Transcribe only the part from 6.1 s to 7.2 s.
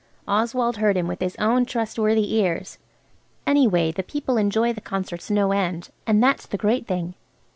that's the great thing.